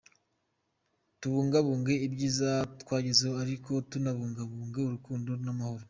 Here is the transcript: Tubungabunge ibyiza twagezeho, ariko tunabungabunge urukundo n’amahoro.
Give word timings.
Tubungabunge 1.19 1.93
ibyiza 2.07 2.49
twagezeho, 2.81 3.35
ariko 3.45 3.71
tunabungabunge 3.89 4.77
urukundo 4.83 5.31
n’amahoro. 5.43 5.79